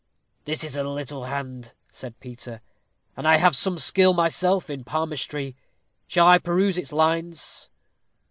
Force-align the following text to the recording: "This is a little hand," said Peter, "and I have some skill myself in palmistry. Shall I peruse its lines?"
"This 0.45 0.63
is 0.63 0.75
a 0.75 0.81
little 0.83 1.25
hand," 1.25 1.73
said 1.91 2.19
Peter, 2.19 2.61
"and 3.15 3.27
I 3.27 3.35
have 3.37 3.55
some 3.55 3.77
skill 3.77 4.15
myself 4.15 4.67
in 4.67 4.83
palmistry. 4.83 5.55
Shall 6.07 6.25
I 6.27 6.39
peruse 6.39 6.79
its 6.79 6.91
lines?" 6.91 7.69